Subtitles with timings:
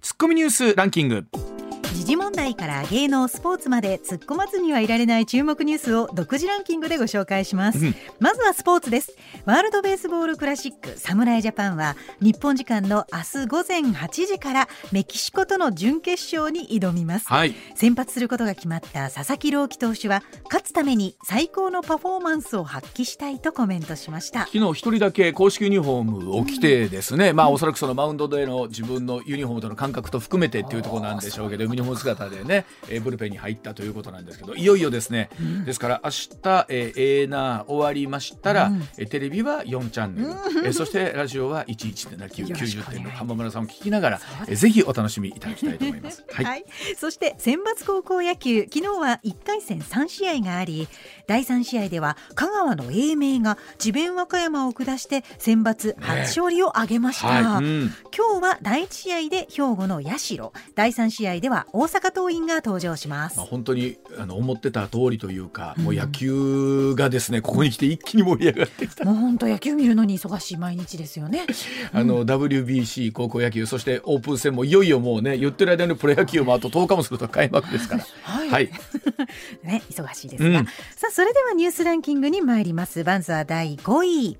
[0.00, 1.26] ツッコミニュースランキング。
[2.10, 7.94] 時事問題から芸能スポーツまで突っ込まずにはいられない注目ニュースを独自ランキングでご紹介します、うん。
[8.18, 9.16] まずはスポーツです。
[9.44, 17.54] ワールドベースボールクラシック侍ジャパンは日本時間の明日午前8時からメキシコとの準決勝に挑みます、はい。
[17.76, 24.46] 先発することが決まった佐々木朗希投手は勝つために最高のパフォーマンスを発揮したいとコメントしました。
[24.46, 35.30] 昨日一人だけ公式ユニフォームを着てですね、まあおそらくそのマウンドでの自分のユニフォームとの感覚と含めてっていうところなんでしょうけどユニフォーム姿でね、えーブルペンに入ったということなんですけどいよいよですね、
[35.64, 46.24] ですから明日、えー、えーな終わりましたら、えーテレビは4チャンネル、えーそしてラジオは11.990.6浜村さんを聞きながら、えーぜひお楽しみいただきたいと思います。
[46.30, 46.64] はい、はい、
[46.96, 48.62] そして選抜高校野球。
[48.64, 50.88] 昨日は1回戦3試合があり
[51.26, 57.64] 第3試合では香川の英明が智弁和歌山を下して選抜初勝利を挙げました、はい。
[57.64, 57.94] うん。
[58.16, 60.52] 今日は第1試合で兵庫の社。
[60.74, 63.36] 第3試合では大阪桐蔭が登場します。
[63.36, 69.04] まあ、本当にあの思ってた通りというか、もう野球がですねここに来て一気に盛り上がってきた。
[69.04, 71.46] もう本当野球見るのに忙しい毎日ですよね。
[71.92, 78.06] あの WBC 高校野球そしてオープン戦もいよいよもうね言ってる間にプロ野球もあと10日もすると開幕ですから。
[78.22, 78.48] はい。
[78.50, 78.70] はい、
[79.64, 80.66] ね忙しいですが、うん。
[80.96, 83.04] さあそれではニュースランキングに参ります。
[83.04, 84.38] まずは第5位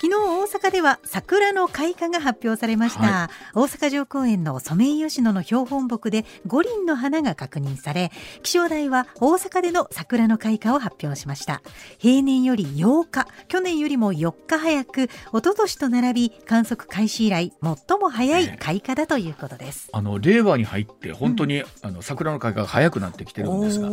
[0.00, 8.12] 昨日大阪では桜の開花が発表されました、は大阪城公園のソメイヨシノの標本木で五輪の花が確認され
[8.44, 11.62] 気象台は大阪での桜の開花を発表しました。
[11.98, 23.88] 平年より8日去年よりも4日早く一昨年と並び観測開始以来最も早い開花だということです、あの令和に入って本当に、あの桜の開花が早くなってきてるんですが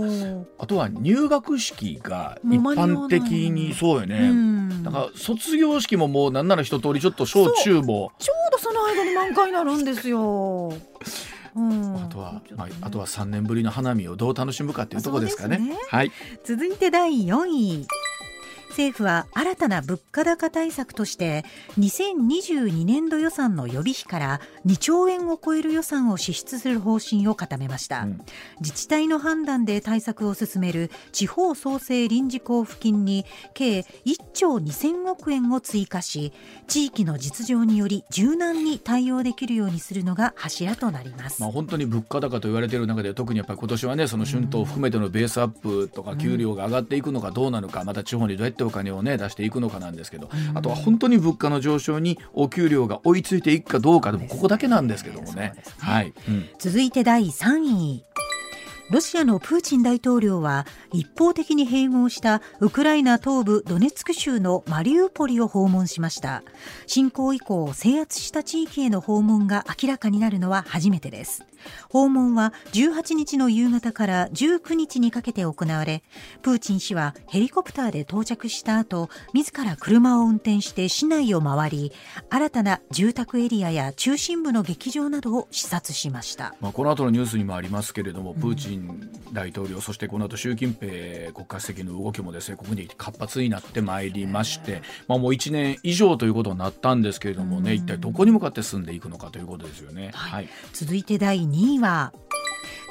[0.59, 4.19] あとは入学式が一般的にそうよね。
[4.19, 4.84] うん。
[4.84, 10.73] なんか卒業式ももうなんなら一通りちょっと小中もちょうどその間に満開になるんですよ。
[11.56, 15.57] うんあとは、まあ、あとは3年ぶりの花見をどう楽しむかっていうところですかね。
[15.57, 16.11] ねはい。
[16.44, 17.88] 続いて第4位。
[18.75, 21.46] 政府は新たな物価高対策として
[21.80, 28.22] 2022年度予算の予備費から2兆円を超える予算を支出する方針を固めました、うん。
[28.59, 36.34] 自治体の判断で対策を進める地方創生臨時交付金に計1兆2000億円を追加し
[36.68, 55.53] 地域の実情により柔軟に対応できるようにするのが柱となります、まあ、本当に物価高と言われている中で特にやっぱり今年はねその春闘を含めてのベースアップとか給料が上がっていくのかどうなのかまた地方にどうやってお金をね出していくのかなんですけどあとは本当に物価の上昇にお給料が追いついていくかどうかでもここだけなんですけどもね。
[55.80, 56.50] はい、うん。
[56.59, 58.03] 続いて第3位。
[58.92, 66.44] ロシアのプーチン大統領は一方的に併合したウクライナ東部ドネツク州のマリウポリを訪問しました。
[66.86, 71.44] 侵攻以降制圧した地域への訪問が明らかになるのは初めてです
[71.90, 76.03] 訪問は18日の夕方から19日にかけて行われ
[76.42, 81.92] プーチン氏はヘリコプターで到着した後自ら車を運転して市内を回り
[82.30, 86.56] 新たな住宅エリアや中心部の劇場などを視察しました。
[86.59, 100.12] まあ、この後のニュースにもありますけれども、プーチン大統領、そしてこの後習近平国家主席の動きもですねここに活発になってまいりまして、まあ、もう1年以上ということになったんですけれどもね、一体どこに向かって進んでいくのかということですよね。
[100.14, 100.50] はい。
[100.74, 102.11] 続いて第2位は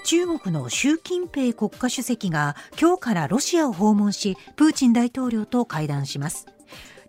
[0.06, 6.46] 中国の習近平国家主席が今日からロシアを訪問しプーチン大統領と会談します。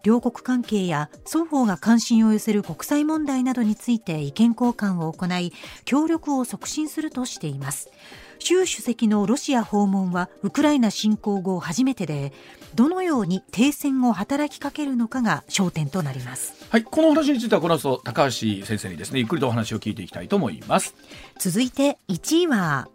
[0.04, 5.54] 両国関係や双方が関心を寄せる国際問題などについて意見交換を行い
[5.86, 7.90] 協力を促進するとしています。
[8.40, 12.34] 習主席のロシア訪問はウクライナ侵攻後初めてで
[12.76, 16.54] どのように停戦を働きかけるのかが焦点となります。
[16.70, 18.32] はい、このお話についてはこの後高橋
[18.66, 20.94] 先生にですねゆっくりとお話を聞いていきたいと思います。
[21.40, 22.90] 続いて1位は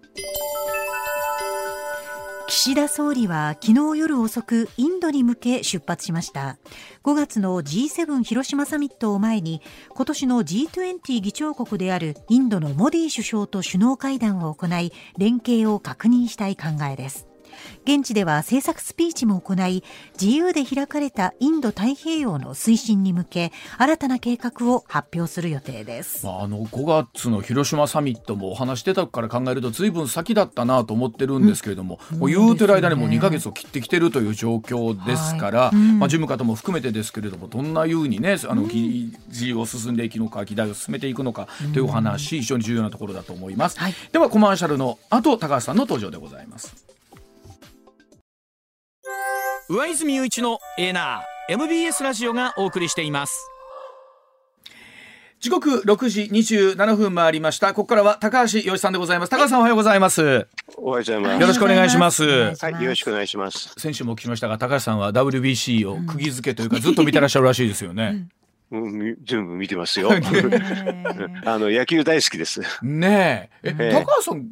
[2.46, 6.58] 岸田総理は昨日夜遅くインドに向け出発しました。
[7.04, 9.62] 5月の G7 広島サミットを前に
[9.94, 17.29] 今年の G20 議長国であるインドのモディ首相と首脳会談を行い連携を確認したい考えです
[17.84, 19.84] 現地では政策スピーチも行い
[20.20, 35.76] 自由で開かれたインド太平洋の推進に向け新たな計画を発表する予定です、まあ、あの5月の広島サミットもお話してたから考えるとずいぶん先だったなと思ってるんですけれども、うん、もう言うてる間にも2か月を切ってきてるという状況ですから、はい。
[35.76, 46.89] うん、まあ、事務方も含めてですけれどもどんなふうにねあの議事を進んでいくのか議題を進めていくのかというお話、非常に重要なところだと思います、はい、ではコマーシャルの後高橋さんの登場でございます
[49.72, 53.48] 上泉雄一のエナー MBS ラジオがお送りしています。
[55.38, 57.68] 時刻6時27分回りました。
[57.72, 59.30] ここからは高橋洋一さんでございます。
[59.30, 60.22] 高橋さんおはようございます。
[60.22, 60.44] おはよ
[60.74, 61.40] うございます。
[61.40, 62.24] よろしくお願いします。
[62.24, 63.72] はいよろしくお願いします。
[63.78, 68.26] 先週もお聞きましたが高橋さんは WBC を釘付けというかずっと見てらっしゃるらしいですよね、
[68.72, 70.10] うん、全部見てますよ。
[71.46, 72.60] あの野球大好きです。
[72.82, 74.48] ねえ、え、高橋さん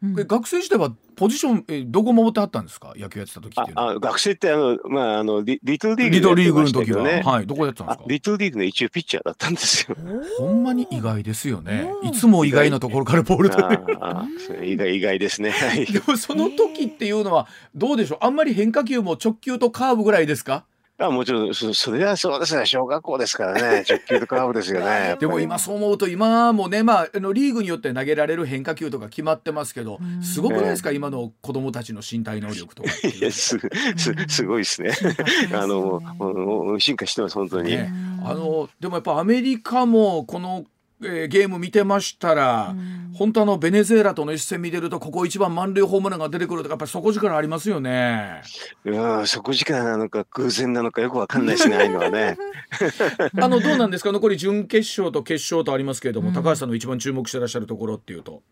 [0.00, 2.92] え学生時代はポジションえどこ守ってはったんですか？
[2.96, 7.02] 野球やってた時ってああ学生ってあのまああのリリトルリーグリトルリーグの時は？
[7.02, 7.46] はい。
[7.46, 8.04] どこやってたんですか？
[8.06, 9.96] リトルリーグの一応ピッチャーだったんですよ。
[10.38, 11.90] ほんまに意外ですよね。
[12.04, 13.58] いつも意外なところからボールと
[14.62, 15.52] 意外意外ですね。
[15.90, 18.18] でもその時っていうのはどうでしょう？
[18.20, 20.64] あんまり変化球も直球とカーブぐらいですか？
[21.00, 25.16] あもちろんそ、それはそうですね、小学校ですからね、 直球とカーブですよね。
[25.20, 32.90] でも今そう思うと、今もね、まあ、あのリーグによって投げられる変化球とか決まってますけど、すごくないですか、今の子供たちの身体能力とか。
[33.08, 33.58] いやす
[33.96, 34.90] すすごいですね。
[35.54, 36.00] あの、
[36.80, 37.70] 進化してます、本当に。
[37.70, 37.92] ね、
[38.24, 40.64] あのでもやっぱアメリカもこの
[41.00, 48.42] えー、ゲーム見てましたら、うん、本当あのベネズエラとの一戦見てるとここ一番満塁ホームランが出てくるとかやっぱり底力ありますよね。
[48.84, 52.36] いや底力なのか偶然なのかよくわかんないですね ああいうのはね。
[53.40, 54.10] あのどうなんですか？
[54.10, 58.42] 残り準決勝と決勝とありますけれども、うん、高橋さんの一番注目してらっしゃるところっていうと。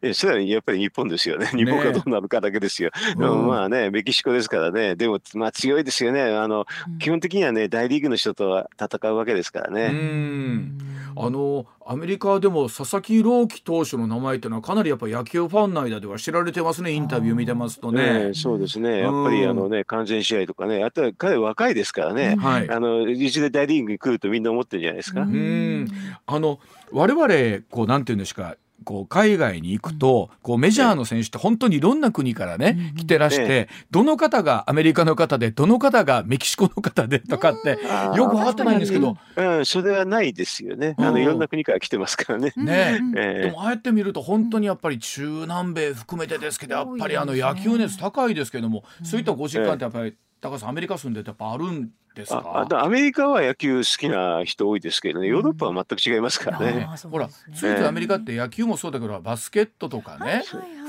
[0.00, 1.46] えそれはやっぱり日本ですよね。
[1.48, 2.90] 日本がどうなるかだけですよ。
[3.18, 4.96] ねうん、まあね、メキシコですからね。
[4.96, 6.22] でも、まあ強いですよね。
[6.22, 9.90] あの、うん、基本的にはね、大リーグの人とは戦うわけですからね。
[9.92, 10.78] うん
[11.16, 18.28] あのアメリカでも佐々木朗希投手の名前っていうのはかなりやっぱ野球ファン内では知られてますねインタビュー見てますとね。
[18.28, 19.00] ねそうですね。
[19.00, 25.20] やっぱりあのね完全試合とかねあとは彼若いですからね、はい、あの一度大リーグに来るとみんな思ってるんじゃないですか。
[25.22, 25.88] うん。
[26.26, 26.58] あの
[26.90, 37.78] 我々こうなんていうんですかこう海外に行くと、こうメジャーの選手って本当にいろんな国からね、来てらして、どの方がアメリカの方でどの方がメキシコの方でとかって
[38.16, 40.94] よく分かってないんですけど、うん、それはないですよね。
[40.98, 42.52] あのいろんな国から来てますからね。
[42.56, 43.42] ね、え。
[43.46, 52.66] でもああやって見ると本当にやっぱり中南米含めてですけどやっぱりあの野球熱高いですけども、そういったご実感ってやっぱり高橋さんアメリカ住んでてやっぱあるんですか？
[52.70, 55.26] アメリカは野球好きな人多いですけどね。
[55.26, 56.88] ヨーロッパは全く違いますからね。
[57.10, 60.42] ほらついついアメリカって野球もそうだけどバスケットとかね、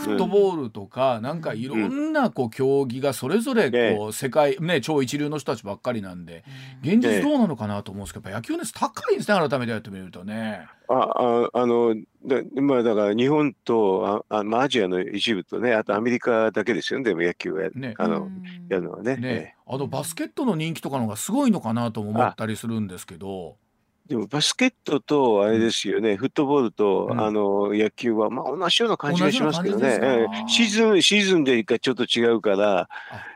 [0.03, 6.43] フットボールとかなんかいろんなこう競技がそれぞれこう世界ね超一流の人たちばっかりなんで
[6.81, 10.67] 現実どうなのかなと思うんですけどやっぱ野球熱高いですね改めてやってみるとね。
[10.87, 11.95] あああの
[12.27, 18.29] だまあだから日本とああ、まあ、アジアの一部とねあとアメリカだけですよねでも野球をや,、ね、あの
[18.69, 19.17] やるのはね。
[19.17, 23.57] ねあのバスケットの人気とかのがすごいのかなとも思ったりするんですけど。
[24.07, 32.87] でもバスケットとあれですよね、うん、フットボールと、うん、あの野球はまあ同じような感じがしますけどね、シーズンシーズンでちょっと違うから、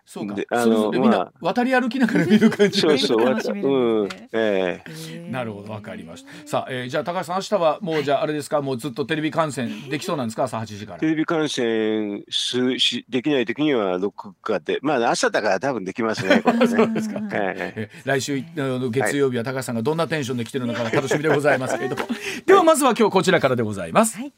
[0.06, 0.36] そうか。
[0.52, 2.82] あのみんな渡り歩きながら見る感じ。
[2.82, 3.20] そうそう。
[3.22, 4.10] うん。
[4.32, 6.30] ええなるほどわかりました。
[6.48, 8.62] さあ、えー、じゃあ高橋さん明日はもうじゃああれですか？
[8.62, 10.44] もうずっとテレビ観戦できそうなんですか？
[10.44, 11.00] 朝8時から。
[11.00, 16.42] テレビ観戦すしできない時には録画でまあ朝だから多分できますね。
[16.68, 17.20] そうですか。
[17.32, 22.08] えー、来週の月曜日は高橋さんがどんなテンションで来てるのか楽しみでございますけれども。
[22.46, 24.18] ではまずは今日こちらからでございます。
[24.18, 24.34] はい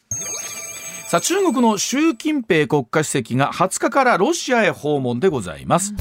[1.12, 5.94] さあ中国の習近平国家主席が20日からロシアへ訪問でございます。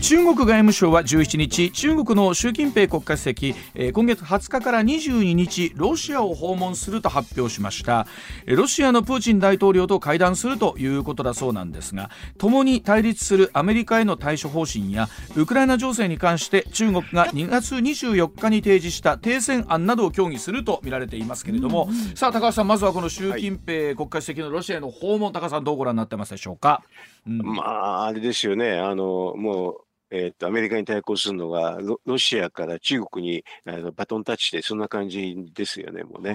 [0.00, 3.54] 中国外務省は17日中国の習近平国家主席
[3.92, 8.06] 今月20日から22日ロシアを訪問すると発表しました。
[8.46, 12.08] ロシアのプーチン大統領と会談するということだそうなんですが
[12.38, 26.82] 共に対立するアメリカへの対処方針やウクライナ情勢に関して中国が2月24日に提示した停戦案などを協議するとみられていますけれども、さあ高橋さんまずはこの習近平国家主席のロシアへの訪問、高橋さんどうご覧になってますでしょうか、
[27.26, 28.78] うん、まああれですよね。
[28.78, 29.80] あのもう
[30.14, 36.34] えーと、アメリカに対抗するのがロロシアから中国にあのバトンタッチでそんな感じですよねもうね。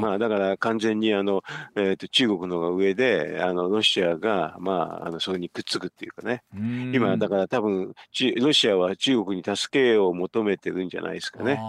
[0.00, 1.42] まあだから完全にあの、
[1.76, 6.42] えーと、中国のが上であのロシアがまああのそれにくっつくっていうかね。
[6.54, 7.94] 今だから多分
[8.40, 11.60] ロシアは中国に助けを求めてるんじゃないですかね。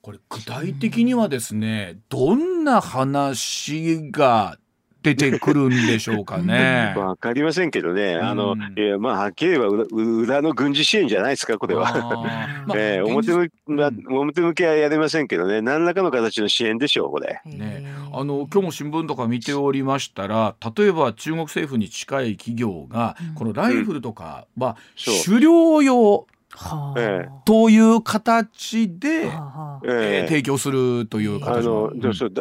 [0.00, 4.56] これ具体的にはですねどんな話が
[5.04, 6.94] 出てくるんでしょうかね。
[6.98, 11.84] わかりませんけどね、あの、うんいや、まあ、はっきり言えば裏、裏の軍事支援じゃないですか、これは。
[12.66, 17.40] まあええ現表実向き、まあ表向きはやれませんけどね、何らかの形の支援でしょう、これ。
[17.44, 24.74] ね、あの今日も新聞とか見ておりましたら例えば中国政府に近い企業が、このライフルとかう。
[25.24, 27.30] 狩猟用はええ。
[27.44, 29.80] という形で、はあはあ。
[29.84, 29.92] えー
[30.22, 30.24] え。
[30.24, 32.00] え提供するというあ形の、うん。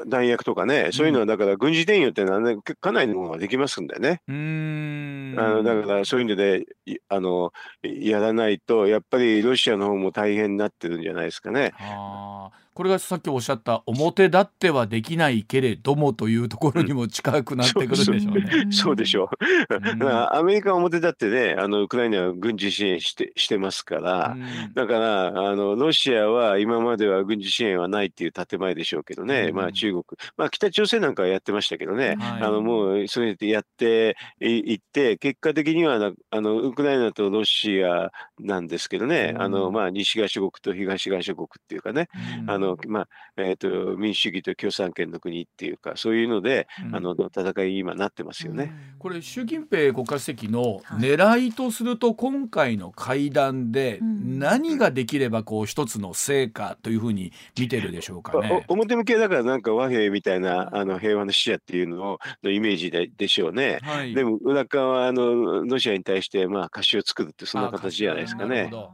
[0.10, 4.22] 弾薬とかね、そういうのはだから軍事転用っていうのはね、かなりのものができますんでね。
[4.27, 5.39] うーん。
[5.39, 7.51] あのだからそういうのでいあの
[7.84, 11.74] やらないとやっぱりロシアの方も大変になってるんじゃないですかね。
[11.79, 12.50] あ。
[12.60, 18.68] ーこれがさっきおっしゃった表立ってはできないけれどもというところにも近くなってくるんでしょうね。
[18.72, 20.06] そうで しょう。
[20.06, 24.36] アメリカは表立ってねあのウクライナは軍事支援してしてますから。
[24.36, 24.74] うん。
[24.74, 29.56] だからあのロシアは今までは軍事支援はないっていう建前でしょうけどね、うん。
[29.56, 30.03] まあ、中国、
[30.38, 32.42] まあ、北朝鮮なんかはやってましたけどね、はい。
[32.42, 39.42] あのもうそうやってやっていいって結果的にはなあのウクライナとロシアなんですけどね、うん。
[39.42, 42.08] あのまあ、西側諸国と東側諸国っていうかね、
[42.42, 42.50] うん。
[42.50, 46.96] あのまあえー、と民主主義と共産権の国っていうかそういうので、うん。
[46.96, 48.72] あの戦いに今なってますよね。
[49.00, 54.39] これ習近平国家主席の狙いとすると今回の会談でうん。
[54.39, 58.65] 何ができればこう一つの成果というふうに見てるでしょうかね。
[58.67, 63.79] お表向きはだからなんか和平みたいなあの平和の使者っていうのをのイメージででしょうね。
[63.84, 68.63] はい、でも裏側はあのロシアに対してまあ貸しを作るってそんな形じゃないですかね。
[68.65, 68.91] なるほ。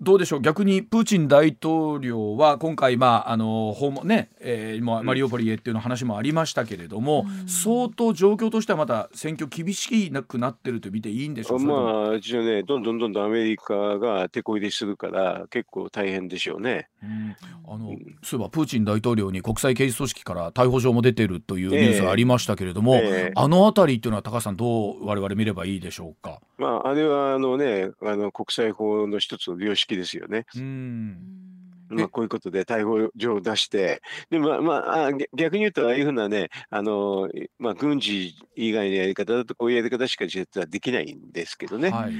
[0.00, 0.40] どうでしょう？
[0.40, 11.58] 逆にプーチン大統領は今回、まあ、あの訪問ね、えーまあマリオポリへっていうの話もありましたけれども、相当状況としてはまだ選挙厳しくなってると見ていいんでしょう？
[11.58, 16.88] まあ一応ねどんどんどんどんアメリカが手こ入れするから結構大変でしょうね。
[17.02, 17.36] うん。
[17.66, 23.32] あのそういえばプーチン大統領に国際刑事組織から逮捕状も出てるというニュースがありましたけれども、ええ。
[23.34, 26.40] あの辺りっていうのは高橋さんどう我々見ればいいでしょうか？
[26.58, 30.44] まああれはあのねあの国際法の一つの良識ですよね。
[30.54, 31.53] うんえ
[31.88, 41.90] まあ、こういうことで逮捕状を出して、でまあまあ、あ逆逆に言うと、ああいうふうなね、あのまあ、軍事以外のやり方だと、こういうやり方しか実はできないんですけどね。
[41.90, 42.12] はい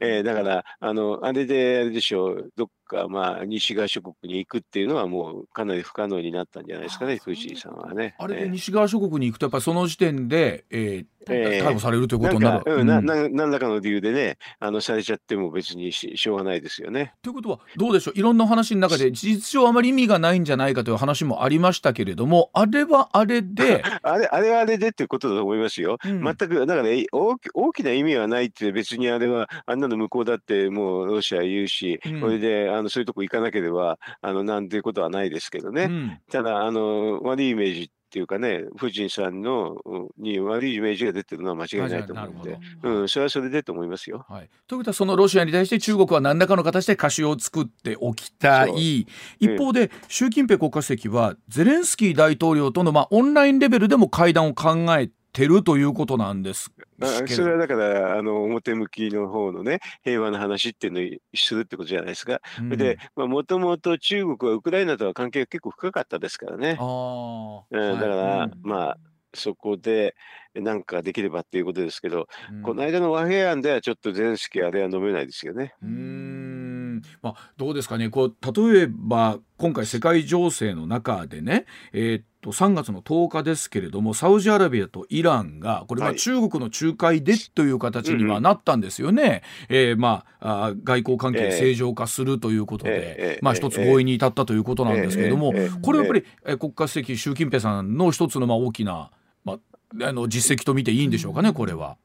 [0.00, 8.14] えーだから、あのあれで、あれでしょう、どっか、まあ、西側諸国に行くっていうのは、もうかなり不可能になったんじゃないですかね、プーチンさんはね。
[8.18, 12.64] あれでえー西側諸国に行くとやっぱりその時点で、えーええ逮捕されるというこなんとになる。
[12.64, 17.14] か、うん、なうんな何らかの理由でね、あのされちゃっても別にししょうがないですよね。
[17.22, 18.18] ということはどうでしょう？
[18.18, 25.98] いろんな話の中で事実上あまり意味がないんじゃないかという話もありましたけれどもあれはあれで、 あれあれはあれでっていうことだと思いますよ。
[26.04, 35.84] うん全く、だから、え大き大きな意味はないって、別にあれは、あんなの向こうだってもうロシア言うし、うんそれであのそういうとこ行かなければ、あのなんていうことはないですけどね。
[35.84, 42.06] うんただ、あの悪いイメージっていうかね、プーチンさんのうんに悪いイメージが出てるのは間違いない。
[42.06, 42.58] と思うんで。
[42.82, 44.24] うん、それはそれでと思いますよ。
[44.28, 49.06] はい、ということはそのロシアに対して中国は何らかの形で歌詞を作っておきたい。
[49.38, 56.70] 一方で習近平国家主席はゼレンスキー大統領とのまあオンラインレベルでも会談を考えてるということなんです
[57.26, 62.40] それはだから、あの表向きの方のね、平和の話っていうのをするってことじゃないですか。
[62.58, 62.68] うん。
[62.70, 66.76] で、もともと中国はウクライナとは関係が結構深かったですからね。
[66.78, 67.62] あー。
[67.70, 68.60] うん、だから、はいうん。
[68.62, 68.98] まあ、
[69.34, 70.14] そこで
[70.54, 72.62] 何かできればっていうことですけど、うん。
[72.62, 75.74] この間の和平案ではちょっとゼレンスキーあれは飲めないですよね。
[75.82, 77.02] うーん。
[77.22, 78.10] まあ、どうですかね。
[78.10, 78.36] こう
[78.72, 86.18] 例えば今回世界情勢の中でね、えーっと3月の10日ですけれどもサウジアラビアとイランがこれまあはい。
[86.18, 89.42] 中国の仲介でという形にはなったんですよね。
[89.68, 91.50] えーまああ外交関係ええ。
[91.52, 93.38] 正常化するということで、ええ。
[93.42, 95.62] まあ、一つ合意に至ったということなんですけれども、ええ。
[95.62, 95.70] ええ。
[95.80, 99.10] これやっぱり、えー国家主席習近平さんの一つのまあ大きな、
[99.44, 101.96] まあ、あの実績と見ていいんでしょうかねこれは。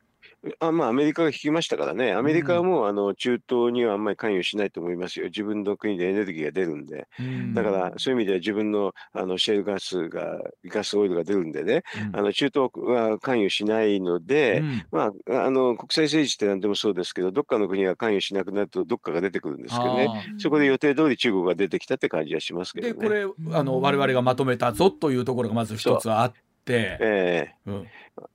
[0.59, 7.07] あまあ、アメリカが引きましたからね、アメリカはもう、あの中東にはあんまり関与しないと思いますよ、自分の国でエネルギーが出るんで、
[7.53, 12.19] だからそういう意味では自分のあのシェールガスが、ガスオイルが出るんでね、うん。
[12.19, 14.85] あの中東は関与しないので、うん。
[14.91, 22.93] まあ、あの国際政治って何でもそうですけど、どっかの国が関与しなくなると、どっかが出てくるんですけどね、そこで予定通り中国が出てきたって感じはしますけどね。
[22.93, 26.46] でこれあの我々がまとめたぞというところがまず一つあって。
[26.73, 27.87] ええうん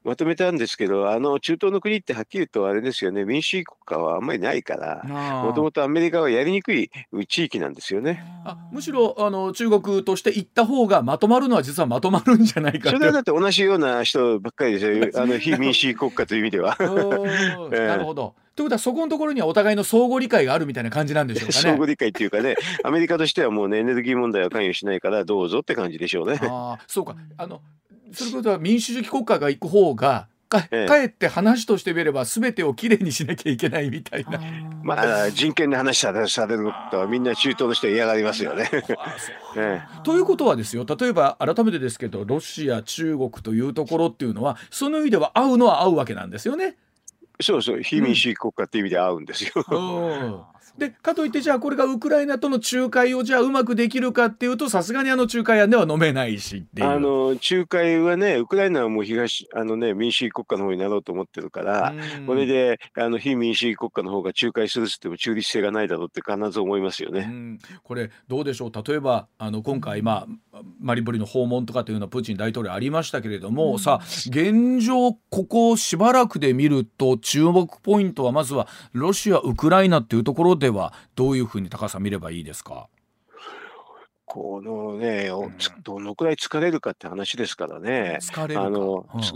[0.04, 5.02] まとめたんですけど、あの中東の国ってはっきり言うとあれですよね、民主主義国家はあんまりないから、
[5.42, 6.90] もともとアメリカはやりにくい
[7.28, 8.24] 地域なんですよね。
[8.44, 16.76] あむしろあの中国として行った方がまとまるのは実はまとまるんじゃないかそれはだって同じような人ばっかりですよ、 あの非民主主義国家という意味では。
[17.72, 18.34] ええなるほど。
[18.54, 21.52] ということはそこのところにはお互いの相互理解があるみたいな感じなんでしょうかね。
[21.52, 26.38] 相互理解っていうかね、アメリカとしてはもうね、エネルギー問題は関与しないから、どうぞって感じでしょうね。
[26.42, 27.62] あーそうかあの
[28.12, 34.40] それことは民主主義国家が行く方がか、ええかえって話としてみれば全てをきれいにしなきゃいけないみたいな。
[34.84, 38.68] まあ人権の話されされることはみんな中東の人は嫌がりますよね。
[39.56, 46.76] ええということはですよ例えば改めてですけどロシア中国というところっていうのはその意味では合うのは合うわけなんですよね。
[47.40, 50.46] そうそう非民主主義国家っていう意味で合うんですよ。
[50.78, 56.88] でかといってじゃあこれがウクライナとの仲介をじゃあうまくできるかっていうとさすがにあの仲介案では飲めないしっていう。
[56.88, 62.26] あの仲介はねウクライナはもう東あのね民主主義国家の方になろうと思ってるから、うん。
[62.26, 67.28] これであの非民主主義国家の方が仲介するっても中立性がないだろうって必ず思いますよね。
[67.28, 68.72] うん、これどうでしょう？
[68.72, 82.88] 例えばあの今回、まあ、マリウポリの訪問とかというのはプーチン大統領ありましたけれども、さあ現状ここしばらくで見ると注目ポイントはまずはロシアウクライナっていうところではどういうふうに高橋さん見ればいいですか？
[84.24, 88.18] このね、おつどのくらい疲れるかって話ですからね。
[88.22, 88.62] 疲れるか。
[88.62, 89.20] あの、うん。
[89.20, 89.34] つ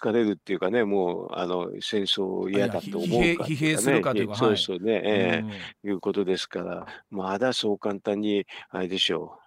[0.00, 4.58] 疲れるっていうかね、もうあの戦争嫌だと思うかいや疲弊するかというかそうはい。
[4.58, 5.50] そうね、えうん。
[5.50, 9.43] えいうことですから、まだそう簡単にあれでしょう。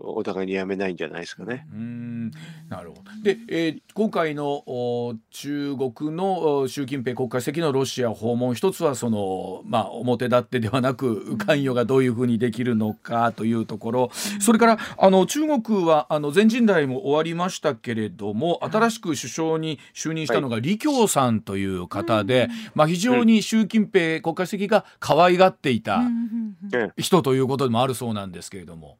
[0.00, 1.66] お互いにやめないんじゃないですかね。
[1.72, 2.30] うん。
[2.68, 3.02] なるほど。
[3.22, 14.10] で、えー今回のお中国のお習近平国家主席のロシア訪問一つはその、まあ、表立ってではなく関与がどういうふうにできるのかというところ。
[14.40, 26.02] それからあの中国はあの全人代も終わりましたけれども新しく首相に就任したのが李強さんという方で、まあ、非常に習近平国家主席が可愛がっていた
[26.74, 28.98] え人ということでもあるそうなんですけれども。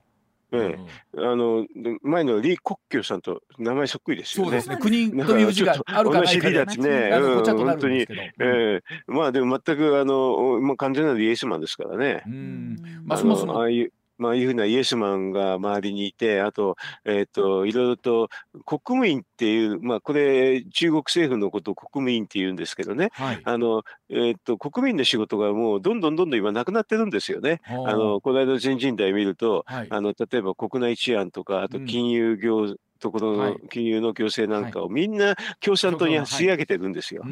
[0.55, 4.51] ええあので前の李克強さんと名前そっくりですよね。
[4.51, 4.77] そうですね。
[4.77, 8.23] 国という字があるかないかで、ねあのうんごちゃっとなるんですけど。
[8.23, 12.23] ええまあでも全くあの、まあ、完全なるイエスマンですからね。
[12.27, 12.77] うん。
[13.05, 18.29] まああそもそものああいうまあ、いうふうなイエスマンが周りにいて、あと、えっ、と、いろいろと
[18.65, 23.41] 国務院っていう、まあ、これ、中国政府のことを国務院って言うんですけどね、はい。
[23.45, 27.61] あの、えっ、と、国務院の仕事がもうどんどんどんどん今なくなってるんですよね。
[27.65, 29.87] あの、この間の全人代見ると、はい。
[29.91, 33.57] あの、例えば国内治安とか、あとうん金融業、ところのはい。
[33.71, 36.25] 金融の行政なんかをみんな共産党にはい。
[36.25, 37.23] 吸い上げてるんですよ。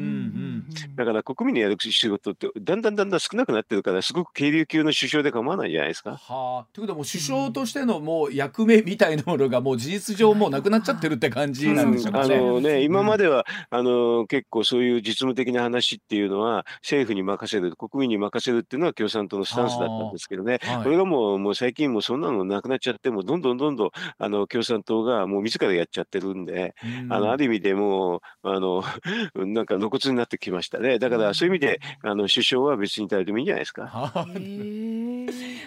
[0.95, 6.11] だから国民のやる仕事ってだんだんだんだん少なくなってるから、すごく軽量級の首相で構わないんじゃないですか。
[6.17, 6.65] はあ。
[6.73, 12.37] ということはもう首相としてのもう役目みたいなものがもう事実上もうなくなっちゃってるって感じなんでしょうね。
[12.37, 20.83] のね、今までは、あの結構そういう実務的な話っていうのは政府に任せる、国民に任せるっていうのは共産党のスタンスだったんですけどね、はい。
[20.83, 27.13] これがもうもう最近もうそんなのなくなっちゃって、もうどんどんどんどんあの共産党がもう自らやっちゃってるんで、うん。
[27.13, 28.83] あのある意味でもうあの
[29.35, 30.99] なんか露骨になってきましたね。
[30.99, 33.83] だからそういう意味であの首相は別に誰でもいいんじゃないですか。
[33.83, 34.25] はあ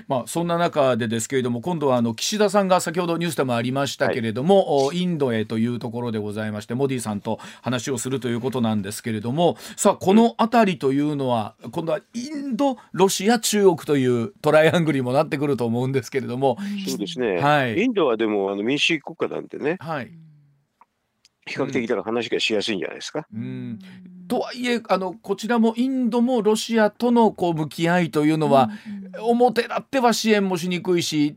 [0.08, 16.56] まあ、そんな中でですけれども今度はあの岸田さんが先ほどニュースでもありましたけれども、おインドへというところでございましてモディさんと話をするということなんですけれどもさあこの辺りというのは今度はインドロシア中国というトライアングルにもなってくると思うんですけれども、
[16.86, 17.38] そうですね。
[17.40, 17.82] はい。
[17.82, 20.12] インドはでもあの民主主義国家なんでね、はい。
[21.46, 23.26] 比較的だから話がしやすいんじゃないですか？
[23.32, 23.78] うん。
[24.28, 28.70] とはいえあのこちらもインドもロシアとのこう向き合いというのは、
[29.20, 31.36] 表立っては支援もしにくいし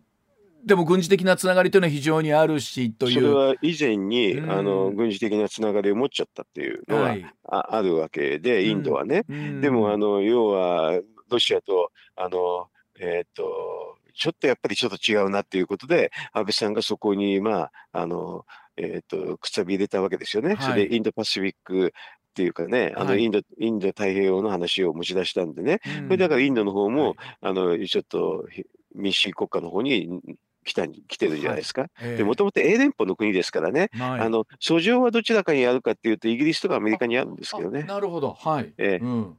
[0.66, 3.14] でも軍事的なつながりというのは非常にあるしという。
[3.14, 4.52] それは以前に、うん。
[4.52, 7.26] あの軍事的なつながりを持っちゃったっていうのが、はい。
[7.48, 9.26] ああるわけで、インドはね。
[9.30, 9.62] うん。
[9.62, 11.00] でもあの要は
[11.30, 12.68] ロシアとあの
[13.00, 20.56] えっ、とちょっとやっぱりちょっと違うなっていうことで安倍さんがそこにまああのえっ、とくさび入れたわけですよね。
[20.56, 20.58] はい。
[20.64, 23.24] それでインドパシフィックっていうかね、あのはい。
[23.24, 26.04] インド、インド太平洋の話を持ち出したんでね、うん。
[26.06, 27.16] それだからインドの方も、はい。
[27.42, 28.64] あのちょっとひ
[28.96, 30.22] 民主主義国家の方に
[30.64, 31.88] 来たに来てるんじゃないですか。
[32.02, 32.18] ええ。
[32.18, 34.20] でもともと英連邦の国ですからね、はい。
[34.22, 37.86] あの訴状はどちらかにあるかっていうと、イギリスとかアメリカにあるんですけどね。
[37.88, 38.34] あなるほど。
[38.34, 39.04] はい、ええ。
[39.04, 39.38] うん、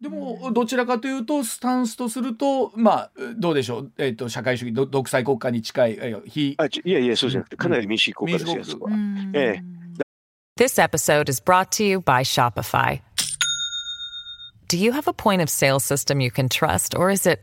[0.00, 8.78] でもどちらかというとスタンスとするとまあどうでしょう、えっと社会主義ど独裁国家に近いえー非あちいやいや、そうじゃなくて、かなり民主主義国家ですよ。
[9.34, 9.80] ええ
[10.56, 13.00] This episode is brought to you by Shopify.
[14.68, 17.40] Do you have a point of sale system you can trust, or is it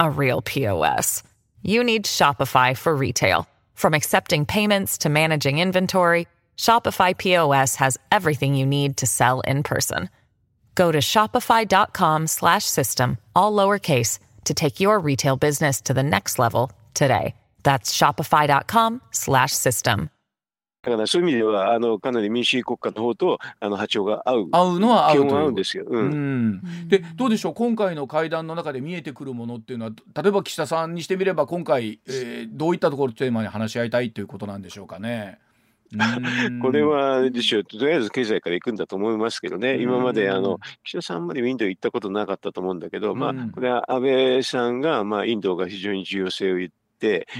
[0.00, 1.22] a real POS?
[1.62, 3.46] You need Shopify for retail.
[3.74, 6.26] From accepting payments to managing inventory,
[6.56, 10.08] Shopify POS has everything you need to sell in person.
[10.74, 16.38] Go to shopify.com slash system, all lowercase, to take your retail business to the next
[16.38, 17.34] level today.
[17.62, 20.10] That's shopify.com slash system.
[20.82, 25.84] だからそういう意味ではあのかなり民主主義国家の方とあの波長が合う合うのは合うというは合うんですよ。
[25.88, 27.54] ううんん、でどうでしょう？
[27.54, 35.38] 今回の会談の中で見えてくるものっていうのは例えば岸田さんにしてみれば今回、えーどういったところをテーマに話し合いたいということなんでしょうかね。
[35.92, 36.60] うん。
[36.60, 46.83] これはあれでしょうとりあえず経済から行くんだと思いますけどね、今まであの岸田さんまりインド行ったことなかったと思うんだけど、まあうん、これは安倍さんが、まあ、インドが非常に重要性を言って、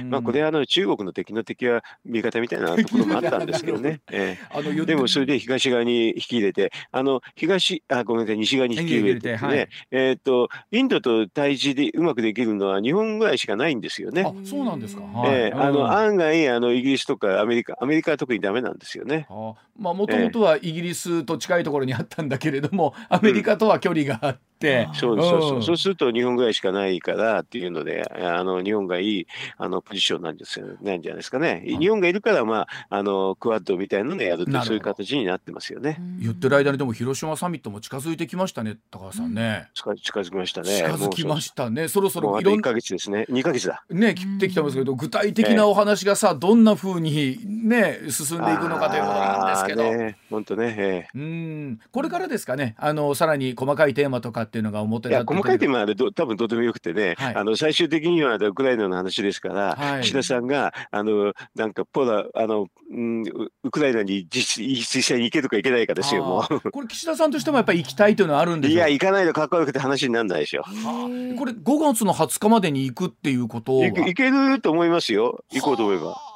[0.09, 4.01] まあ、これはあの中国の敵の敵は味方みたいなところもあったんですけどね。
[4.13, 4.47] ええ。
[4.51, 9.69] あのでもそれで東側に引き入れて、あの東あごめんなさい、西側に引き入れてね、はい。
[9.91, 14.23] えーっとインドと対峙でうまくできるのは日本ぐらいしかないんですよね。
[14.23, 15.03] あそうなんですか。
[15.03, 15.53] はいえ。
[15.53, 15.75] えあうん。
[15.75, 19.27] の案外あのイギリスとかアメリカアメリカは特にダメなんですよね。
[19.29, 25.63] あまあもともとはイギリスと近いところにあったんだけれども、アメリカとは距離があって、そうそうそう、うん。
[25.63, 31.63] そうすると日本ぐらいしかないからっていうので、あの日本がいいあのポジションなんですよ、なんじゃないですかね。
[31.67, 36.01] 日本がいるから、まあ、あのクワッドみたいなのでやるとそういう形になってますよね。
[36.21, 39.69] 言ってる間にでも広島サミットも近づいてきましたね高橋さんね。
[39.75, 40.77] 近近づきましたね。
[40.77, 41.89] 近づきましたね。
[41.89, 43.27] そろそもうもうあと1ろいろんなヶ月ですね。
[43.31, 43.85] 2ヶ月だ。
[43.91, 50.15] ね切ってきてますけど具体的なお話がさどんな風にね進んでいくのかということなんですけど。
[50.31, 50.75] 本当ね。
[50.79, 66.71] ええうんこれからですかねあのさらに細かいテーマとかっていうのが表いや立って細かいテーママはど多分とてもよくてね、はいあの最終的にはウクライナの話ですから、はい岸田さんがあのなんかポラあの、うん、ウウクライナに実実際に行けるか行けないかですよ、もう。
[66.71, 70.63] これ岸田さんとしてもやっぱり行きたいというのはあるんでいや、行かないとかっこよくて話にならないでしょ。
[70.63, 75.45] はあこれ5月の20日までに行くっていうことが行けると思いますよ。
[75.53, 76.07] 行こうと思えば。
[76.09, 76.35] はあ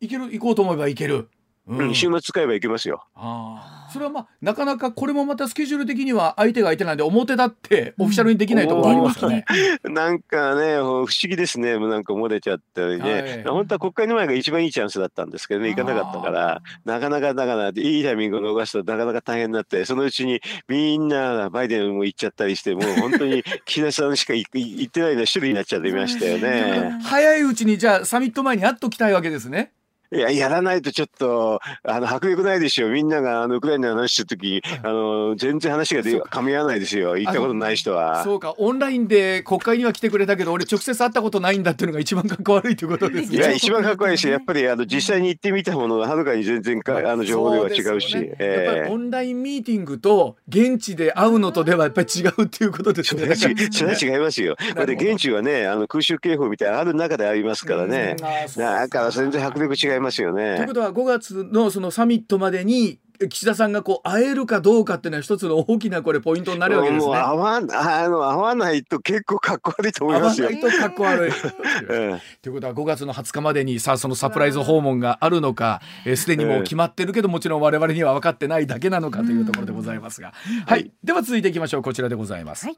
[0.00, 1.28] 行ける行こうと思えば行ける。
[1.66, 3.04] ううん、週末使えば行けますよ。
[3.14, 9.44] ああそれはまあなかなかこれもまたスケジュール的には相手が相手なんで表立ってオフィシャルにできないところがありますよね。
[9.84, 11.76] なんかね、不思議ですね。
[11.76, 13.12] もうなんか漏れちゃったりね。
[13.12, 26.98] はい本当は国会の前が一番いいチャンスだったんですけどね、行かなかったから、なかなかだから、いいタイミングを逃すとなかなか大変になって、そのうちにみんなバイデンも行っちゃったりして、もう本当に岸田さんしか行行ってないの一人になっちゃってましたよね。
[27.04, 29.72] 早いうちにじゃあサミット前に会っときたいわけですね。
[30.12, 32.88] いや、やらないとちょっと、あの、迫力ないでしょ。
[32.88, 37.16] みんなが、あの、ウクライナの話してるとき、あの、全然話がで噛み合わないですよ。
[37.16, 38.24] 行ったことない人は。
[38.24, 43.36] そうかオンラインで国会には来てくれたけど俺直接会ったことないんだっていうのが一番かっこ悪いということですね。
[43.36, 48.16] いや、一番かっこいいし、 やっぱり、あの、実際に行ってみたものがはるかに全然か、あの、情報量は違うし。
[48.16, 53.34] ええやっぱりオンラインミーティングと現地で会うのとではやっぱり違うっていうことですね。
[53.34, 54.56] それは違いますよ。
[54.74, 58.16] だって現地はね、あの空襲警報みたいなのある中でありますからね。
[58.56, 60.74] だから全然迫力違いますよねというこ。
[60.74, 67.16] とは5月のそのサミットまでに岸田さんがこう会えるかどうかっていうのは一つの大きなこれポイントになるわけですね。
[67.16, 70.48] 合わんあの合わないと結構かっこ悪いと思いますよ。
[70.48, 71.32] 会わないとかっこ悪い。
[71.90, 80.32] えということは5月の20日までにさあそのサプライズ訪問があるのかえーすで、にもう決まってるけどもちろん我々には分かってないだけなのかというところでございますが、
[80.66, 82.66] はい、では続いていきましょうこちらでございます。
[82.66, 82.76] はい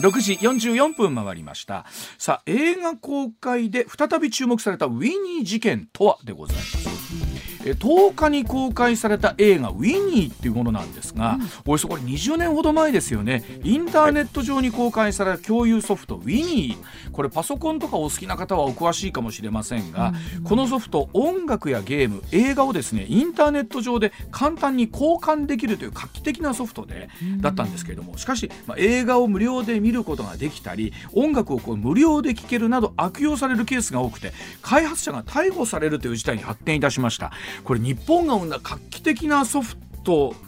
[0.00, 1.84] 6時44分回りました
[2.16, 13.44] さあ映画公開で再び注目されたウィニー事件とはでございますえ10日に公開された映画「ウィニー」っていうものなんですが、およそこれ20年ほど前ですよね。
[13.64, 16.76] インターネット上に公開された共有ソフト「ウィニー」
[17.12, 37.32] これパソコンとかお好きな方はお詳しいかもしれませんが、このソフト音楽やゲーム映画をですねインターネット上で簡単に交換できるという画期的なソフトで、だったんですけれどもしかし、まあ、映画を無料で見ることができたり音楽をこう無料で聴けるなど悪用されるケースが多くて開発者が逮捕されるという事態に発展いたしました
[37.64, 39.89] これ日本が生んだ画期的なソフト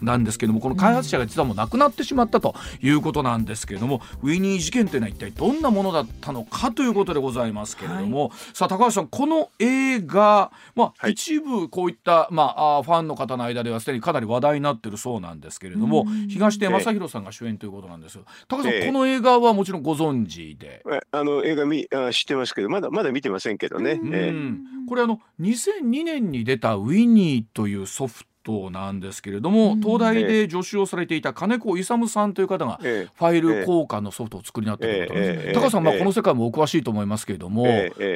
[0.00, 11.12] なんですけどもこの開発者が実はもう亡くなってしまったということなんですけれどもウィニー事件というのは一体どんなものだったのかということでございますけれども、さあ高橋さんこの映画、まあはい。
[11.12, 18.24] 一部こういった、まあ、あーファンの方の間ではすでにかなり話題になってるそうなんですけれども東出正弘さんが主演ということなんですよ。
[18.48, 18.86] 高橋さん、ええ。
[18.86, 20.82] この映画はもちろんご存知で？
[20.90, 24.00] えあの映画見あ知ってますけど、まだまだ見てませんけどね。
[24.02, 28.31] うえん、これあの2002年に出た「ウィニー」というソフト
[28.72, 35.98] なんですけれども、東大で助手をされていた金子勇さんという方がえファイル交換のソフトを作りになっているということです、え高橋さん、まあ、ええ。
[36.00, 37.66] この世界もお詳しいと思いますけれども、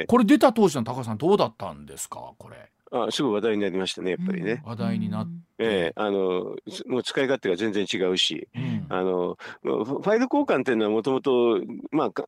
[0.07, 2.57] これ出た当時の高橋さんどうだったんですかこれ？
[2.89, 4.61] あすごい話題になりましたね、やっぱりね。
[4.65, 6.55] 話題になって、ええあの
[6.87, 8.85] もう使い勝手が全然違うし、うん。
[8.89, 11.59] あのファイル交換っていうのはもともと、
[11.91, 12.25] まあ、か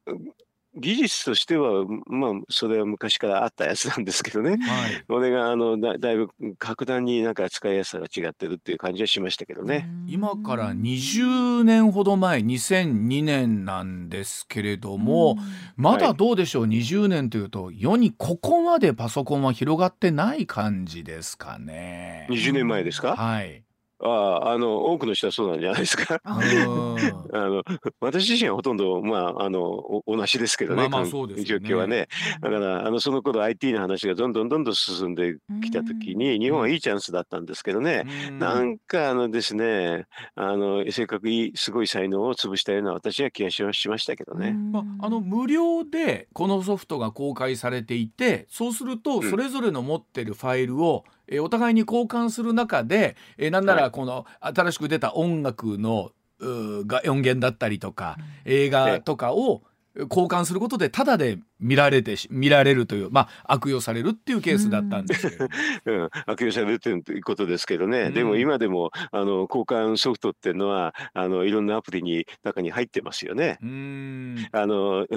[0.75, 4.51] 技術としては、まあ、それは昔からあったやつなんですけどね。
[4.51, 4.60] はい
[5.08, 9.89] これがあのだだいぶ格段になんか使いやすさが違ってるっていう感じはしましたけどね。
[10.08, 15.38] 今から20年ほど前2002年なんですけれども、
[15.75, 22.27] まだどうでしょう？20年というと世にここまでパソコンは広がってない感じですかね。
[22.29, 23.63] 20年前ですか、はい。
[24.01, 26.21] あああの多くの人はそうなんじゃないですか。
[26.25, 26.99] うん
[27.31, 27.63] あの
[27.99, 31.09] 私自身はほとんど、まあ、あのお同じですけどね、まあね。
[31.09, 32.07] 状況はね。
[32.41, 38.39] だからあのその頃 IT の話がどんどんどんどん進んできた時に、日本はいいチャンスだったんですけどね、うん。
[38.39, 44.53] なんかあのですね、あのせっかくいいすごい才能を潰したような私は気がしましたけどね。
[44.53, 49.29] まあ、あの無料でこのソフトが公開されていてそうするとうん。
[49.29, 53.83] それぞれの持ってるファイルを、えーお互いに交換する中で、えーなんなはい。
[53.83, 56.11] らこの新しく出た音楽の
[56.41, 59.63] が音源だったりとか映画とかを
[59.95, 65.43] 交換することでタダで見られてし見られるという、まあ、悪用されるっていうケースだったんですけれど。
[65.45, 65.49] も。
[65.86, 68.13] うん、悪用されるということですけどね、うん。
[68.13, 73.58] でも今でもあの交換ソフトっていうのはあのいろんなアプリに中に入ってますよね。
[73.62, 74.47] うーん。
[74.52, 75.08] あの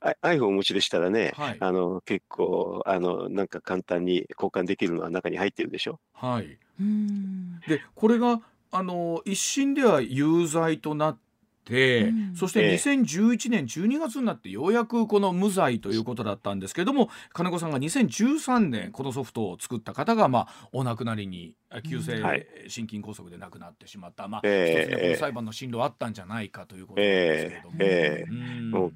[0.00, 1.56] あ iPhone をお持ちでしたらね、はい。
[1.58, 6.00] あの結構あのなんか簡単に交換できるのは中に入ってるでしょ？
[6.12, 7.60] はい、うん。
[7.60, 11.27] でこれがあの一審では有罪となって、
[11.70, 12.34] うん。
[12.34, 12.74] そしてええ。
[12.76, 22.46] 2011年12月になってようやくこの無罪ということだったんですけれども金子さんが2013年このソフトを作った方が、まあ、お亡くなりにあ急性はい。
[22.68, 27.76] 心筋梗塞で亡くなってしまった、まあ裁判の進路あったんじゃないかということですけれども。
[27.80, 28.48] ええ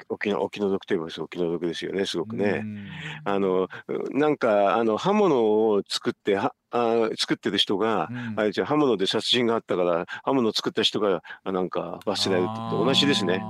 [0.08, 2.62] お気のお気の毒といえばお気の毒ですよねすごくね。
[2.62, 2.88] うん。
[3.24, 3.68] あの
[4.12, 8.34] なんかあの刃物を作ってはあ作ってる人が、うん。
[8.36, 13.42] あれじゃ刃物で殺人があったから刃物を作った人があなんか罰せられると同じですね。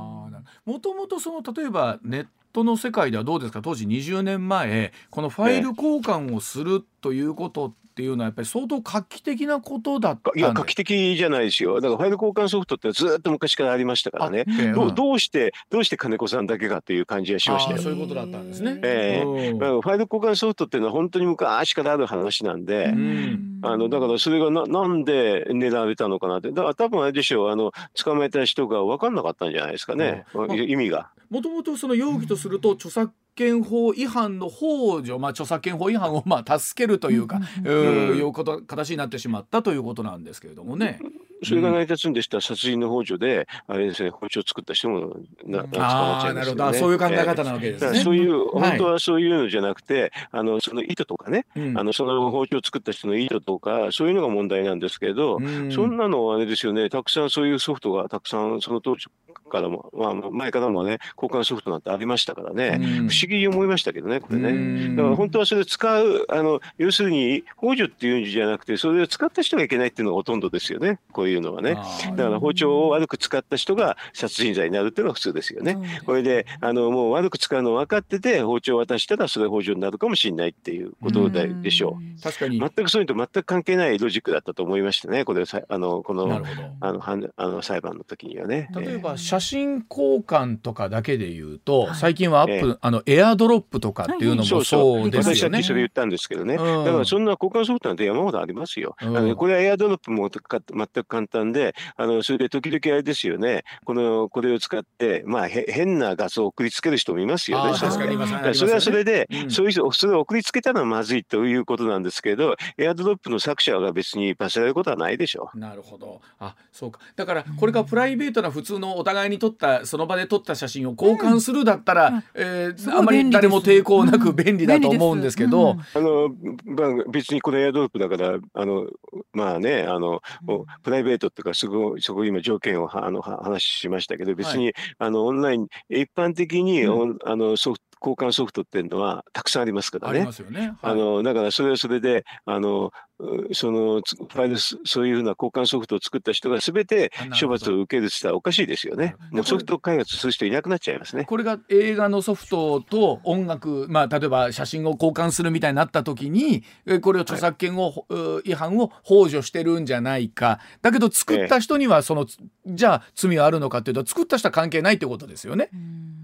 [0.65, 3.63] もともとその例えばネットの世界ではどうですか？
[3.63, 11.81] 当時20年前このファイル交換をするということっていうのはやっぱり相当画期的なことだったんいや画期的じゃないですよ。
[11.81, 14.45] だからファイル交換ソフトってずっと昔からありましたからね。
[14.75, 17.79] どうどうしてどうして金子さんだけかという感じがしましたよ。
[17.79, 18.81] そういうことだったんですね。
[18.83, 31.11] ええうんだからファイル交換ソフトっていうのは本当に昔からある話なんで、んあのだからそれがななんで狙われたのかなって、だから多分あれでしょう、あの捕まえた人が分かんなかったんじゃないですかね、あ意味が。
[31.31, 41.01] もともとその容疑とすると著作権法違反の幇助、まあ、著作権法違反をまあ助けるというか、ううんいうこと形になってしまったということなんですけれどもね。
[41.45, 46.35] それが成り立つんでしたら、殺人の幇助で、あれですね、包丁を作った人もな捕まっちゃいますよね。
[46.35, 46.67] なるほど。
[46.67, 48.01] あそういう考え方なわけですね。
[48.01, 48.71] そういう、はい。
[48.71, 51.79] 本当はそういうのじゃなくて、あのその意図とかね、うん。
[51.79, 55.73] あのその包丁を作った人の意図とか、そういうのが問題なんですけど、うん。
[55.73, 59.07] そんなのはあれですよね、たくさんそういうソフトがたくさん、その当時
[59.51, 63.09] からも、まあ、前からもね、交換ソフトなんてありましたからね、うん。
[63.09, 64.49] 不思議に思いましたけどね、これね。
[64.49, 64.97] うん。
[64.97, 71.75] だから本当はそれを使う、あの要するに、幇助っていうんじゃなくて、それを使った人がいけないっていうのがほとんどですよね、こういうのはね。
[72.17, 75.79] だから包丁を悪く使った人が殺人罪になるっていうのが普通ですよね。
[76.07, 82.23] これであのもう悪く使うの分かってて包丁を渡したらそれは包丁になるかもしれないっていうことででしょう。
[82.23, 85.25] 確かに全くそういうのと全く関係ないロジックだったと思いましたね。
[85.25, 86.43] これさあのこの。
[86.81, 87.03] あの
[87.37, 88.69] あの裁判の時にはね。
[88.75, 95.63] 例ええば写真交換とかだけで言うと、はい最近はアップ、えあのエアドロップとかっていうのもそうそうですよね私さっき。
[95.63, 98.97] それ言ったんですけどね、うんだからそんな交換ソフトなんて山ほどありますよ。
[99.01, 107.79] うんあのこれはエアドロップもか全く簡単で、あのそれで時々あれですよね、このこれを使って、まあ、へ変な画像を送りつける人もいますよね。
[107.79, 108.31] 確かにいます。
[108.31, 109.51] ねだからそれはそれで、うん。
[109.51, 115.59] そういう人、それを送りつけたのはまずいということなんですけど、エアドロップの作者が別に罰せられることはないでしょう。
[115.59, 116.21] なるほど。
[116.39, 117.01] あ、そうか。
[117.17, 122.25] だからこれがプライベートな普通のお互いに撮ったその場で撮った写真を交換するだったら、うん。
[122.35, 124.37] えーあまり誰も抵抗なくうん。
[124.37, 126.29] 便利だと思うんですけど、あの
[126.65, 128.87] まあ、別にこのエアドロップだから、あの
[129.33, 140.33] まあね、あのおプライベートっていうか、そこそこ今、条件をはあのは話しましたけど、別に、あのオンライン、一般的に、うオンあのソフト交換ソフトっていうのはたくさんありますからねありま。
[140.33, 140.61] すよね。
[140.61, 149.15] はいあのだからそれはそれであのうそのつファイルスそういうふうな交換ソフトを作った人がすべて処罰を受けるって言ったらおかしいですよね。
[149.31, 151.25] もうソフト開発する人いなくなっちゃいますね。
[151.25, 162.27] これが映画のソフトと音楽、まあ、例えば写真を交換するみたいになった時にえこれを著作権を、う違反を幇助してるんじゃないかだけど作った人にはその、
[162.67, 165.71] じゃあ罪はあるのかっていうと作った人は関係ないってことですよね。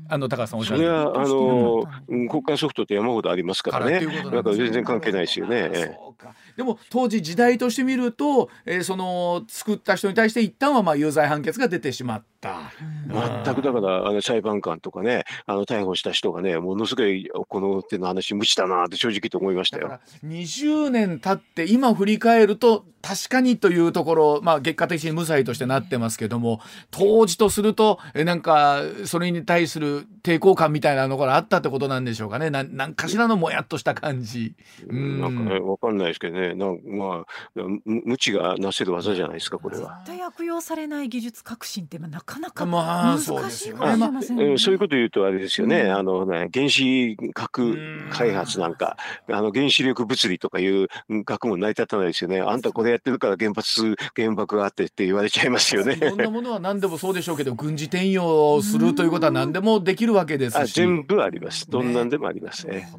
[0.08, 4.04] あの高橋さんおっしゃるそれはあのうん交換ソフトって山ほどありますかからね。
[4.06, 5.98] だから全然関係ないですよね。
[6.58, 12.72] でも当時時代として見ると、えー、その作った人に対して一旦はまあ有罪判決が出てしまった。
[13.44, 19.98] 全くだからあの裁判官とかねあの逮捕した人がねものすごいこの手の話無知だなって正直と思いましたよ。
[20.24, 34.54] 20年経って今振り返ると確かにというところ、まあ、結果的に無罪としてなってますけども当時とするとえなんかそれに対する抵抗感みたいなのがあったってことなんでしょうかねななんかしらのもやっとした感じ。
[34.88, 40.02] うん、なんかね分かんないですけどねなんまあ無知がなせる技じゃないですかこれは。
[40.06, 43.74] 絶対悪用されない技術革新ってなかなか難しいかもしれ
[44.10, 44.58] ませんね。
[44.58, 47.76] そういうこと言うとあれですよね、うん、あのね原子核
[48.10, 48.96] 開発なんか
[49.28, 52.40] あの原子力物理とかいう学問成り立たないですよね。
[52.40, 55.94] あんたこれやってるから原発原爆があってって言われちゃいますよね。
[55.94, 60.74] いろんなものは何でもそうでしょうけど軍事転用するということは何でもできるわけですし。
[60.74, 61.68] 全部あります。
[61.68, 62.90] どんなんでもありますね。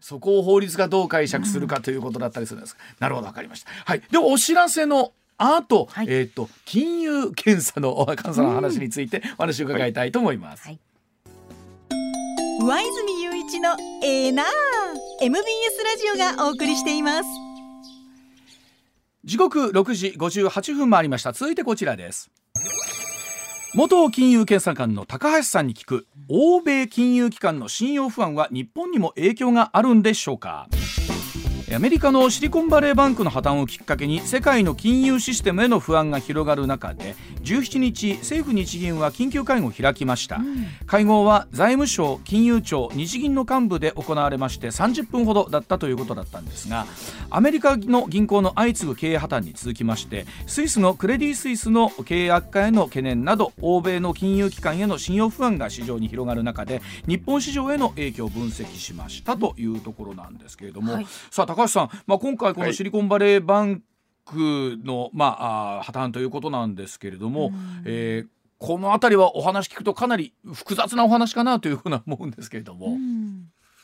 [0.00, 2.96] そこを法律がどう解釈するかということだったりするです。
[2.98, 3.70] なるほどわかりました。
[3.84, 4.02] はい。
[4.10, 10.64] ではお知らせのあと、はい、えっ、ー、と金融検査の監査の話についてお話を伺いたいと思います。
[10.64, 10.78] はい、
[12.60, 13.70] 上泉雄一の
[14.02, 14.46] エーナー
[15.20, 15.44] MBS
[15.84, 17.28] ラジオがお送りしています。
[19.28, 22.30] 時刻6時58分回りました続いてこちらです
[23.74, 30.66] 元金融検査官の高橋さんに聞く欧米金融機関の信用不安は日本にも影響があるんでしょうか？
[31.74, 46.86] アメリカのシリコンバレーバンクの破綻をきっかけに世界の金融システムへの不安が広がる中で17日政府日銀は緊急会合を開きました、うん、会合は財務省金融庁日銀の幹部で行われまして30分ほどだったということだったんですが
[47.28, 63.82] アメリカの銀行の相次ぐ経営破綻に続きましてスイスのクレディ・スイスの経営悪化への懸念など欧米の金融機関への信用不安が市場に広がる中で日本市場への影響を分析しましたというところなんですけれども、はい、さあ高橋さん、まあ、今回このシリコンバレーバン
[64.24, 65.36] クの、ま
[65.80, 67.50] あ、破綻ということなんですけれども、
[67.84, 72.96] えー、この辺りはお話聞くとかなり複雑なお話かなというふうな思うんですけれども。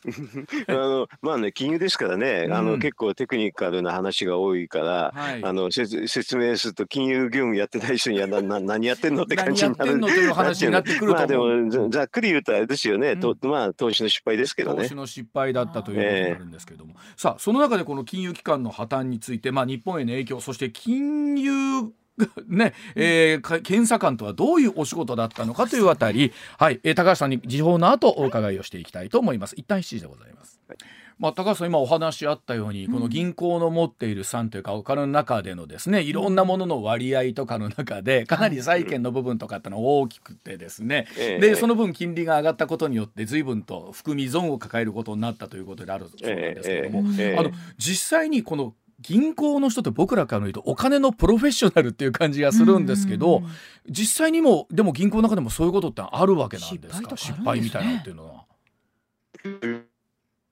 [0.68, 10.00] あのまあね金融ですからね、うん、あの結構テクニカルな話が多いから、はい、あの説明すると金融業務やってない人にはなな 何やってんのって感じになる。
[10.00, 14.82] という話になってくるとまあでもざっくり言うとあれですよね、うん、とまあ投資の失敗ですけどね。
[14.82, 21.92] 投資の失敗だったということになるんですけども、えー、さあその中でこの金融機関の破綻についてまあ日本への影響そして金融
[22.46, 29.55] ねえー、検査官とはどういうお仕事だったのかというあたり、はいえー、高橋さんに時報の後お伺いをしていきたいと思います。
[29.57, 30.79] 一旦7時でございます、はい。
[31.18, 41.07] まあ、高橋さん今お話あったようにこの銀行の持っている産というかお金の中でのですねいろんなものの割合とかの中でかなり債券の部分とかってのは大きくてですね。
[41.16, 47.00] でその分金利が上がったことによって随分と含み損を抱えることになったということであるそうなんですけども。
[47.38, 48.74] あの実際にこの
[49.06, 53.42] 銀行の人って僕らから見るとお金のプロフェッショナルっていう感じがするんですけど、
[53.88, 57.16] 実際にもでも銀行の中でもそういうことってあるわけなんですか？
[57.16, 58.44] 失敗みたいなっていうのは。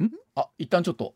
[0.05, 0.13] ん。
[0.35, 1.15] あ一旦ちょっと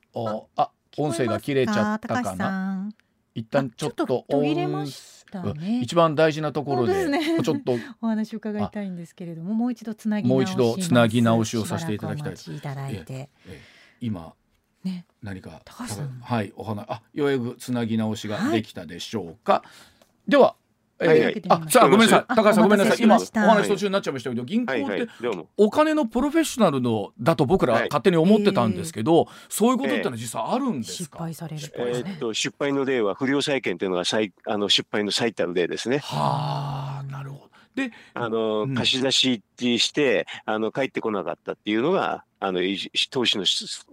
[0.57, 2.89] あ音声が切れちゃったかな？
[3.35, 5.81] 一旦ちょっと途切れましたね。
[5.83, 12.33] 一番大事なところで、ね、ちょっと お話を伺いたいんですけれども、もう一度つなぎもう一度つなぎ直しをさせていただきたい。
[12.33, 13.29] いただいて、
[14.01, 14.33] 今
[14.87, 15.61] ね、何か
[16.23, 19.65] はいお話あようやくつなぎ直しができたでしょうか、は
[20.29, 20.55] い、では
[20.99, 22.25] えー、はいはい、あさあごめんなさい。
[22.35, 22.97] 高橋さんごめんなさい。
[22.99, 25.09] 今お話途中になっちゃいましたけど銀行って
[25.59, 35.99] お金のプロフェッショナルのだと僕ら勝手に思ってたんですけど、はい、そういうことってのは実際あるんですか、失敗される、えー、っと失敗の例は不良債権というのが最あの失敗の最たる例ですね。
[35.99, 37.51] はあなるほど。
[37.75, 39.43] であの、うん、貸し出し
[39.79, 42.61] してあの帰ってこなかったっていうのがあの
[43.11, 43.45] 投資の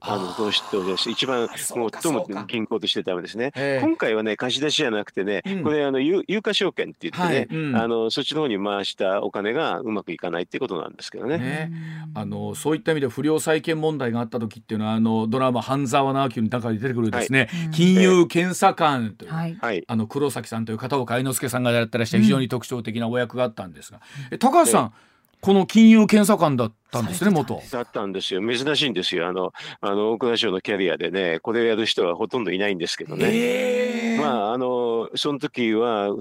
[0.02, 3.52] あの投資と一番最も銀行としてダメですね。
[3.82, 11.38] 今回はね貸し出しじゃなくてね、うん、これあの有有価証券って言ってね、はいうん、あのそっちの方に回したお金がうまくいかないっていうことなんですけどね。
[11.38, 11.72] ね。
[12.14, 24.02] あのそういった意味で不良債権問題があった時っていうのはあのドラマ半沢直樹の中に出てくるですね、はい、金融検査官という、はい、あの黒崎さんという片岡愛之助さんがやってらっしゃる非常に特徴的なお役があったんですが、
[24.32, 24.94] うん、高橋さん、
[25.42, 27.62] この金融検査官だったんですね、元。
[27.72, 28.34] だったんです。
[28.34, 28.42] よ。
[28.42, 29.28] 珍しいんですよ。
[29.28, 29.52] あの、
[29.82, 34.18] あの、大蔵省のキャリアでね、これをやる人はほとんどいないんですけどね。
[34.20, 36.16] まあ、あの、その時は、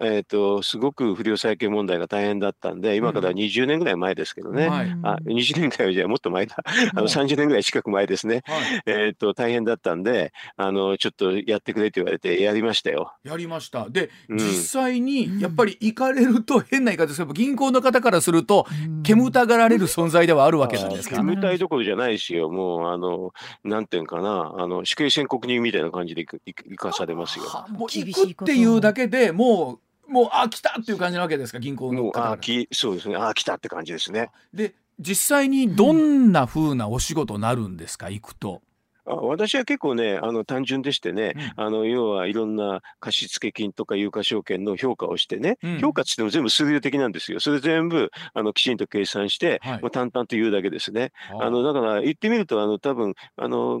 [0.00, 6.56] えーと、すごく不良債権問題が大変だったんで今から20年ぐらい前ですけどね、うん、あ20年ぐらいじゃもっと前だ。
[6.94, 13.12] あの30年ぐらい近く前ですね、はい、えーと、大変だったんであのちょっとやってくれって言われてやりましたよ。
[13.24, 13.88] やりました。
[13.88, 18.66] で、うん、実際にやっぱり行かれると変な言い方ですけど銀行の方からすると
[19.02, 21.16] 煙たがられる存在ではあるわけなんですか？
[21.16, 23.32] 煙たいどころじゃないしよもうあの
[23.64, 27.44] なんていうかなあの死刑宣告人みたいな感じで行かされますよ。
[27.68, 31.60] もう行くっていうだけでもうもうあ来たっていう感じなわけですか？
[31.60, 34.30] 銀行の方あきそうですねあ来たって感じですね。
[34.52, 38.60] で実際にどんなふうなお仕事になるんですか、行くと。
[39.06, 47.40] あ私は結構ね、あの単純でしてね、うん、あの要はいろんな貸付金とか有価証券の評価をしてね、うん、評価ってっても全部数量的なんですよ。
[47.40, 51.12] それ全部あのきちんと計算して、はい、もう淡々と言うだけですね。
[51.40, 53.80] あのだから言ってみると、あの多分あの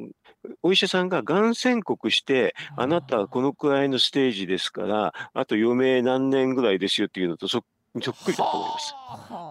[0.62, 7.62] お医者さんががん宣告して、あなたはこのくらいのステージですから、あと余命何年ぐらいですよっていうのとそっ
[7.92, 8.94] くりだと思います。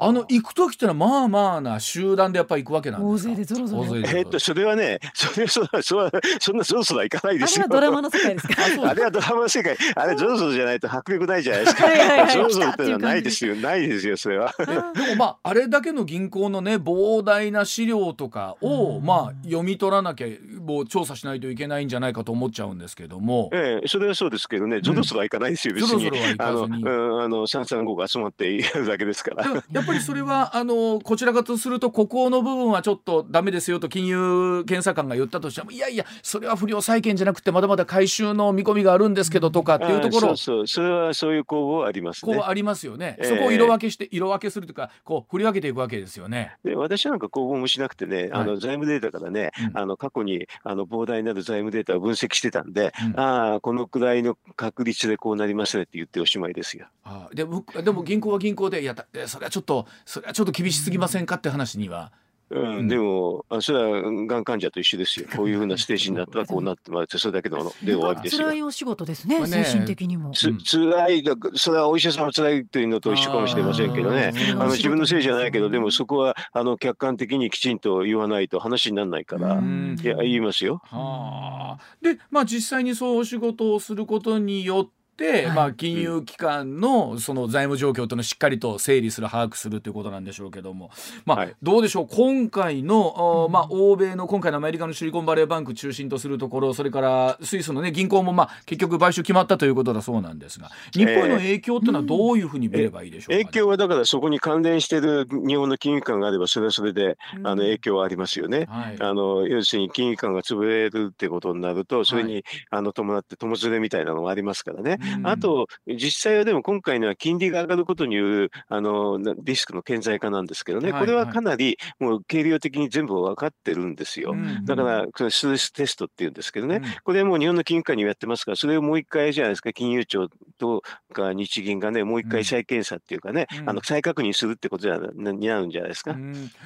[0.01, 3.31] あの行く時ってのはまあまあな集団でやっぱり行くわけなんですか？
[3.33, 3.95] 大勢でゾロゾロ。
[3.95, 7.65] えっとそれはね、それそそそんなゾロゾロ行かないですよ。
[7.65, 8.55] あれはドラマの世界ですか。
[8.89, 9.77] あれはドラマの世界。
[9.95, 11.87] あれゾロゾロじゃないと迫力ないじゃないですか。
[12.33, 13.55] ゾロゾロってのはないですよ。
[13.55, 14.53] ないですよそれは。
[14.57, 20.27] でもまああれだけの銀行のね膨大な資料とかをまあ読み取らなきゃ
[20.61, 23.49] もう調査しないといけないんじゃないかと思っちゃうんですけども。
[23.53, 26.09] ええそれはそうですけどね、ゾロゾロは行かないですよ別に。
[26.37, 29.48] あのあの三三五が集まってやるだけですから。
[29.71, 42.35] やっぱりそれはあのこちらかとするとここの部分はちょっとダメですよと金融検査官が言ったとしてもいやいやそれは不良債権じゃなくてまだまだ回収の見込みがあるんですけどとかっていうところ、そうそうそれはそういう公募ありますね。
[42.35, 46.55] こうありますよね、えー、そこを色分けして色分けするというかこう振り分けていくわけですよね。
[46.63, 56.87] で私なんか公募もしなくてねあの、財務データからね、うん、あの過去にあの膨大なる財務データを分析してたんで、うん、ああこのくらいの確率でこうなりますねって言っておしまいですよ。
[57.03, 58.95] あでもでも銀行は銀行でいや
[59.39, 62.11] それはちょっとそれはちょっと厳しすぎませんかって話には。
[62.51, 65.27] うん、でも、あそれはがん患者と一緒ですよ。
[65.35, 68.47] こういうふうなステージになったらこうなってまそれだけので終わりですよ。
[68.47, 70.31] 辛いお仕事ですね、精神的にも。
[70.31, 71.23] つ辛い
[71.53, 74.33] それはお医者さんは辛いというのと一緒かもしれませんけどね。
[74.53, 80.81] あの自分のせいじゃないけど、でもそこはあの客観的にきちんと言わないと話にならないから、いや言いますよ。
[80.85, 90.91] はあ、で、まあ実際にそうお仕事をすることによって。、はい、まあ、金融機関のその財務状況というのをしっかりと整理する把握するということなんでしょうけども、
[91.25, 92.07] まあ、はい、どうでしょう？
[92.09, 100.69] 今回の、まあ、欧米の今回のアメリカのシリコンバレーバンク中心とするところそれからスイスの、ね、銀行も、まあ、結局買収決まったということだそうなんですが。
[100.93, 108.67] 日本への影響というのはどういうふうに見ればいいでしょうか、ね、影響はだからそこに関連している日本の金融機関があればそれはそれで、あの影響はありますよね。
[108.69, 114.97] はい、あの要するに金融機関が潰れるってことになるとそれに、あの伴って友連れみたいなのがありますからね。
[115.23, 124.35] あと実際はでも今回のは金利が上がることによるあのリスクの顕在化なんですけどね、これはかなりもう計量的に全部分かってるんですよ。
[124.65, 130.81] だから、これストレステストっていうんですけどね、これはもう日本の金融機関にやってますから、それをもう一回じゃないですか、金融庁と
[131.13, 136.15] か日銀がね、もう一回再検査っていうかね、あの再確認するってことになるんじゃないですか。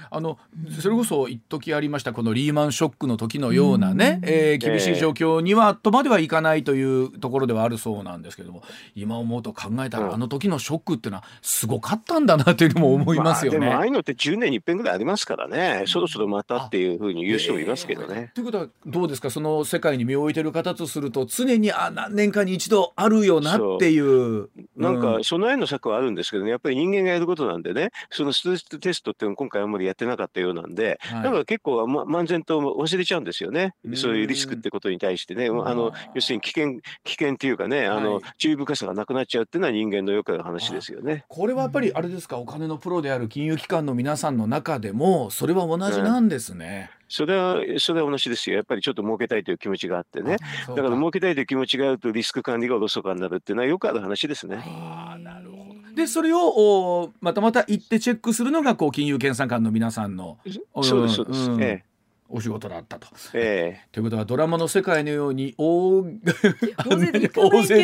[0.10, 0.38] あの
[0.80, 8.64] それこそ一時ありました、このリーマンショックの時のようなね、えー、厳しい状況にはとまではいかないというところではあるそうなんですけども、
[8.96, 13.60] 今今思うと考えたら、うん、あの時のショックっていうのはすごかったんだなというのも思いますよね。
[13.60, 18.32] まあ、でもああいうのって10年に一遍ぐらいありますからね、そろそろまたっていうふうに言う人もいますけどね。
[18.34, 19.30] ということはどうですか？
[19.30, 24.50] その世界に身を置いてる方とすると常にあ何年かに一度あるよなっていう。
[24.76, 26.50] なんか備えの策はあるんですけどね。
[26.50, 27.92] やっぱり人間がやることなんでね。
[28.10, 33.76] そのストレステストっていうの今回あんまりやってなかったようなんで、はい、だから結構、ま、漫然と忘れちゃうんですよね。
[33.96, 35.48] そういうリスクってことに対してね。
[35.48, 41.26] あの要するに危険危険っていうかねあの、はい、注意深さがなくなっちゃうっていうのは人間のよくある話ですよね。
[41.28, 42.38] これはやっぱりあれですか？
[42.38, 46.92] お金のプロである金融機関の皆さんの中でもそれは同じなんですね。
[46.98, 48.56] うんそれは、それは同じですよ。
[48.56, 50.38] やっぱりちょっと儲けたいという気持ちがあってね。
[50.68, 54.64] だから儲けたいという気持ちがあるとリスク管理がおろそかになるっていうのはよくある話ですね。
[54.66, 55.96] あなるほど。
[55.96, 60.40] で、それをまたまた行ってチェックするのがこう金融検査官の皆さんの。
[60.82, 61.52] そうです、そうです。
[61.52, 61.93] うん、ええ
[62.30, 63.08] お仕事だったと。
[63.34, 66.04] えー、ということはドラマの世界のように大
[66.86, 67.12] 大勢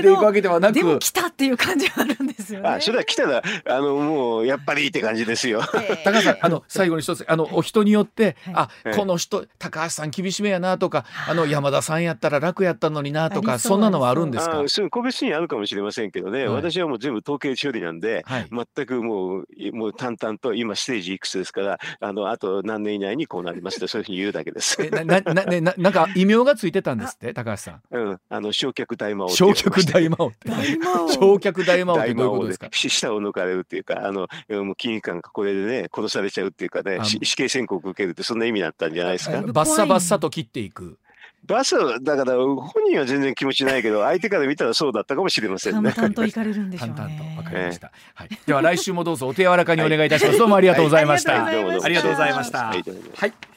[0.02, 2.70] で行くわけではなくでも来たっていう感じがあるんですよね。
[2.70, 5.62] あそれは来たらあのもうやっぱりって感じですよ。
[6.04, 14.64] 高橋さんあの 最後に一つあのお人によって、あこの人高橋さん厳しめやなとかあの山田さんやったら楽やったのになとかそんなのはあるんですか？
[14.68, 18.24] そう個別にあるかもしれませんけどね、私はもう全部統計処理なんで、
[18.76, 24.78] 全くもうもう淡々と今ステージいくつですからあのあと何年以内にこうなりますとそういうふうに言ういうだけです。
[24.82, 27.34] えなななねななんか異名がついてたんですって？
[27.34, 27.82] 高橋さん。
[27.92, 30.50] うん、あの焼却大魔王焼却大魔王って。
[30.50, 32.70] 大魔王焼却大魔王ってどういうことですか？
[32.72, 34.28] し舌を抜かれるっていうか、あの、
[34.64, 39.42] もう金融官がこれでね、殺されちゃうっていうかね死刑宣告受けるってそんな意味だったんじゃないですか？
[39.42, 40.98] バッサバッサと切っていく。
[41.46, 45.94] バスはだから本人は全然気持ちないけど、相手から見たらそうだったかもしれませんね。
[45.94, 47.60] 淡々と行かれるんでしょう淡々とわかね。
[47.60, 47.92] りました。
[48.14, 48.30] はい。
[48.46, 50.38] では来週もどうぞお手柔らかにお願いいたします。
[50.38, 51.44] どうもありがとうございました。
[51.44, 53.26] はいありがとうございましたありがとうございました。
[53.26, 53.49] はい。